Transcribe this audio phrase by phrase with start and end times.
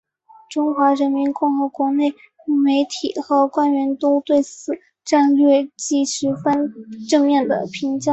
[0.49, 2.11] 中华人民共和国国内
[2.63, 4.71] 媒体和官员都对此
[5.05, 6.73] 战略予以十分
[7.07, 8.09] 正面的评价。